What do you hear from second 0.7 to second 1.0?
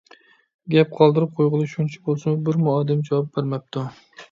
گەپ